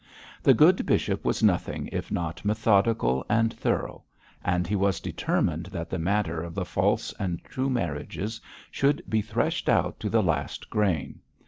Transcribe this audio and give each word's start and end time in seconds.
The 0.41 0.55
good 0.55 0.83
bishop 0.87 1.23
was 1.23 1.43
nothing 1.43 1.87
if 1.91 2.11
not 2.11 2.43
methodical 2.43 3.23
and 3.29 3.53
thorough; 3.53 4.03
and 4.43 4.65
he 4.65 4.75
was 4.75 4.99
determined 4.99 5.67
that 5.67 5.91
the 5.91 5.99
matter 5.99 6.41
of 6.41 6.55
the 6.55 6.65
false 6.65 7.13
and 7.19 7.39
true 7.43 7.69
marriages 7.69 8.41
should 8.71 9.03
be 9.07 9.21
threshed 9.21 9.69
out 9.69 9.99
to 9.99 10.09
the 10.09 10.23
last 10.23 10.71
grain. 10.71 11.19